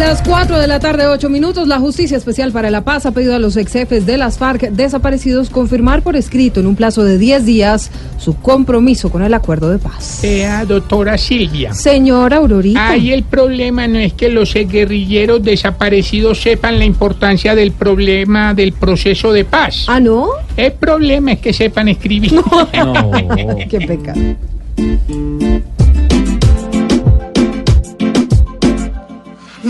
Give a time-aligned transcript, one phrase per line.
[0.00, 3.34] las 4 de la tarde, 8 minutos, la Justicia Especial para la Paz ha pedido
[3.34, 7.18] a los ex jefes de las FARC desaparecidos confirmar por escrito en un plazo de
[7.18, 10.20] 10 días su compromiso con el acuerdo de paz.
[10.22, 11.74] Vea, doctora Silvia.
[11.74, 12.88] Señora Aurorita.
[12.88, 18.72] Ahí el problema no es que los guerrilleros desaparecidos sepan la importancia del problema del
[18.72, 19.84] proceso de paz.
[19.86, 20.28] ¿Ah, no?
[20.56, 22.32] El problema es que sepan escribir.
[23.68, 24.20] Qué pecado.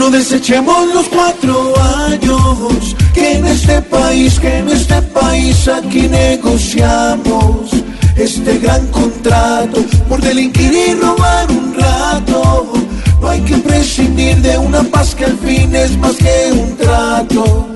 [0.01, 1.75] No desechemos los cuatro
[2.07, 7.71] años que en este país, que en este país aquí negociamos
[8.17, 12.73] este gran contrato por delinquir y robar un rato.
[13.21, 17.69] No hay que prescindir de una paz que al fin es más que un trato.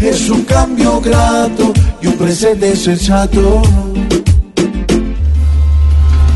[0.00, 1.72] Es un cambio grato
[2.02, 3.62] y un presente sensato.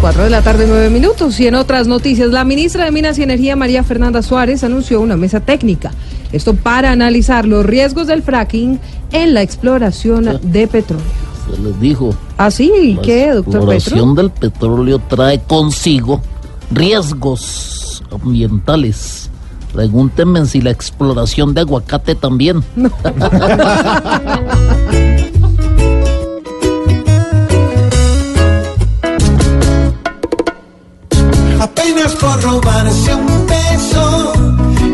[0.02, 1.38] 4 de la tarde, 9 minutos.
[1.38, 5.16] Y en otras noticias, la ministra de Minas y Energía, María Fernanda Suárez, anunció una
[5.16, 5.92] mesa técnica.
[6.32, 8.80] Esto para analizar los riesgos del fracking
[9.12, 11.06] en la exploración de petróleo.
[11.48, 12.16] Se les dijo.
[12.36, 12.94] ¿Ah, sí?
[12.96, 14.22] la ¿Qué, doctor exploración Petro?
[14.22, 16.20] del petróleo trae consigo
[16.72, 19.30] riesgos ambientales.
[19.72, 22.64] Pregúntenme si la exploración de aguacate también.
[31.82, 34.32] Apenas por robarse un beso,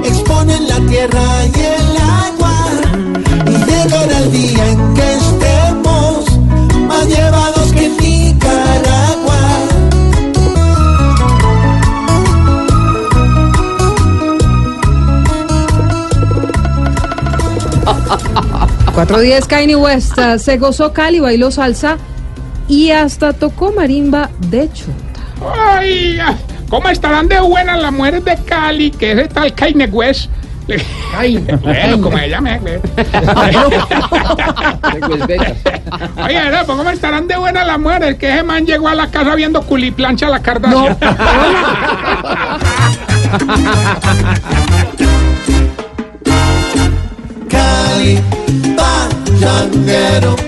[0.04, 2.54] exponen la tierra y el agua.
[3.46, 6.38] Y llegará el día en que estemos
[6.86, 9.40] más llevados que Nicaragua.
[18.94, 21.98] Cuatro días, Kanye West ah, se gozó Cali, bailó salsa
[22.66, 25.20] y hasta tocó marimba de chunta.
[25.76, 26.18] Ay,
[26.68, 28.90] ¿cómo estarán de buenas las mujeres de Cali?
[28.90, 30.30] Que ese tal Kanye West.
[31.16, 32.60] Ay, bueno, como se llame.
[32.66, 32.80] eh.
[36.22, 36.66] Oye, ¿verdad?
[36.66, 38.16] Pues, ¿cómo estarán de buenas las mujeres?
[38.16, 40.96] Que ese man llegó a la casa viendo culiplancha a la Kardashian.
[47.48, 48.18] Cali,
[48.76, 50.36] Payanguero.
[50.36, 50.47] Cali,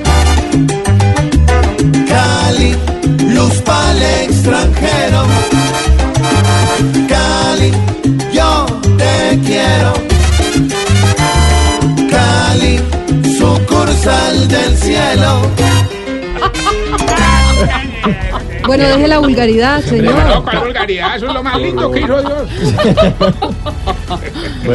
[14.80, 15.42] cielo.
[18.66, 20.42] Bueno, deje la vulgaridad, No, señor.
[20.44, 22.48] cuál vulgaridad, eso es lo más lindo que hizo Dios.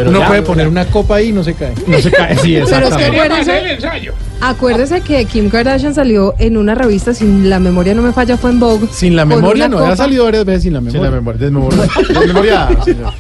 [0.08, 1.74] Uno puede poner una copa ahí y no se cae.
[1.88, 3.20] No se cae, sí, Pero es que exactamente.
[3.22, 4.14] Acuérdese, el ensayo.
[4.42, 8.50] acuérdese que Kim Kardashian salió en una revista, sin la memoria no me falla, fue
[8.52, 8.88] en Vogue.
[8.92, 11.02] Sin la memoria no, ha salido varias veces sin la memoria.
[11.02, 11.86] Sin la memoria, desmemoria.
[12.20, 13.14] Desmemoria, señor.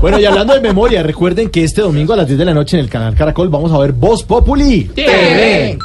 [0.00, 2.76] Bueno, y hablando de memoria, recuerden que este domingo a las 10 de la noche
[2.76, 4.84] en el canal Caracol vamos a ver Voz Populi.
[4.94, 5.78] TV.